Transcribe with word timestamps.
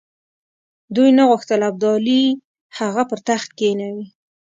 دوی 0.95 1.09
نه 1.17 1.23
غوښتل 1.29 1.59
ابدالي 1.69 2.23
هغه 2.77 3.03
پر 3.09 3.19
تخت 3.29 3.49
کښېنوي. 3.57 4.07